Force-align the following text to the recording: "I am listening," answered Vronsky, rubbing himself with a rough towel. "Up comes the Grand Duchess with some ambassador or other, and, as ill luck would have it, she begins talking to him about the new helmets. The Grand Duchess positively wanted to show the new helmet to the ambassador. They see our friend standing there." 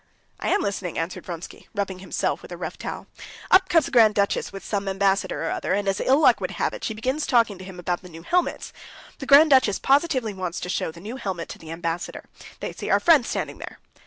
"I 0.39 0.49
am 0.49 0.63
listening," 0.63 0.97
answered 0.97 1.27
Vronsky, 1.27 1.67
rubbing 1.75 1.99
himself 1.99 2.41
with 2.41 2.51
a 2.51 2.57
rough 2.57 2.75
towel. 2.75 3.05
"Up 3.51 3.69
comes 3.69 3.85
the 3.85 3.91
Grand 3.91 4.15
Duchess 4.15 4.51
with 4.51 4.65
some 4.65 4.87
ambassador 4.87 5.43
or 5.43 5.51
other, 5.51 5.73
and, 5.73 5.87
as 5.87 5.99
ill 6.01 6.19
luck 6.19 6.41
would 6.41 6.49
have 6.57 6.73
it, 6.73 6.83
she 6.83 6.95
begins 6.95 7.27
talking 7.27 7.59
to 7.59 7.63
him 7.63 7.77
about 7.77 8.01
the 8.01 8.09
new 8.09 8.23
helmets. 8.23 8.73
The 9.19 9.27
Grand 9.27 9.51
Duchess 9.51 9.77
positively 9.77 10.33
wanted 10.33 10.63
to 10.63 10.69
show 10.69 10.89
the 10.91 11.01
new 11.01 11.17
helmet 11.17 11.49
to 11.49 11.59
the 11.59 11.69
ambassador. 11.69 12.25
They 12.61 12.73
see 12.73 12.89
our 12.89 12.99
friend 12.99 13.23
standing 13.23 13.59
there." 13.59 13.77